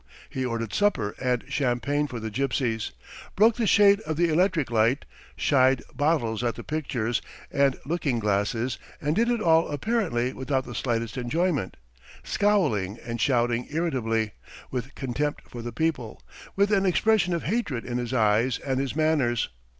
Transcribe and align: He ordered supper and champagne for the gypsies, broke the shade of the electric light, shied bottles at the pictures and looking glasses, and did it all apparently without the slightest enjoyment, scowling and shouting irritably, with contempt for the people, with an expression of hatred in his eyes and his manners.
He 0.31 0.43
ordered 0.43 0.73
supper 0.73 1.13
and 1.21 1.43
champagne 1.47 2.07
for 2.07 2.19
the 2.19 2.31
gypsies, 2.31 2.89
broke 3.35 3.57
the 3.57 3.67
shade 3.67 3.99
of 3.99 4.17
the 4.17 4.29
electric 4.29 4.71
light, 4.71 5.05
shied 5.35 5.83
bottles 5.93 6.43
at 6.43 6.55
the 6.55 6.63
pictures 6.63 7.21
and 7.51 7.77
looking 7.85 8.17
glasses, 8.17 8.79
and 8.99 9.15
did 9.15 9.29
it 9.29 9.39
all 9.41 9.67
apparently 9.69 10.33
without 10.33 10.65
the 10.65 10.73
slightest 10.73 11.17
enjoyment, 11.19 11.77
scowling 12.23 12.97
and 13.05 13.21
shouting 13.21 13.67
irritably, 13.69 14.31
with 14.71 14.95
contempt 14.95 15.43
for 15.47 15.61
the 15.61 15.71
people, 15.71 16.19
with 16.55 16.71
an 16.71 16.87
expression 16.87 17.31
of 17.35 17.43
hatred 17.43 17.85
in 17.85 17.99
his 17.99 18.11
eyes 18.11 18.57
and 18.57 18.79
his 18.79 18.95
manners. 18.95 19.49